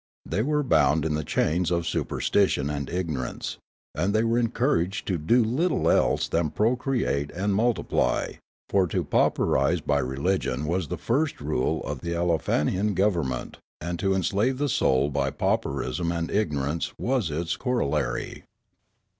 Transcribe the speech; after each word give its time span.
They 0.25 0.41
were 0.41 0.63
bound 0.63 1.05
in 1.05 1.13
the 1.13 1.23
chains 1.23 1.69
of 1.69 1.85
superstition 1.85 2.71
and 2.71 2.89
ignorance, 2.89 3.59
and 3.93 4.15
they 4.15 4.23
were 4.23 4.39
encouraged 4.39 5.05
to 5.09 5.19
do 5.19 5.43
little 5.43 5.91
else 5.91 6.27
than 6.27 6.49
procreate 6.49 7.29
and 7.35 7.53
multi 7.53 7.83
ply; 7.83 8.39
for 8.67 8.87
to 8.87 9.03
pauperise 9.03 9.79
by 9.79 9.99
religion 9.99 10.65
was 10.65 10.87
the 10.87 10.97
first 10.97 11.39
rule 11.39 11.83
of 11.83 12.01
the 12.01 12.15
Aleofanian 12.15 12.95
government, 12.95 13.59
and 13.79 13.99
to 13.99 14.15
enslave 14.15 14.57
the 14.57 14.69
soul 14.69 15.11
b}^ 15.11 15.37
pauperism 15.37 16.11
and 16.11 16.31
ignorance 16.31 16.93
was 16.97 17.29
its 17.29 17.55
corollary. 17.55 18.43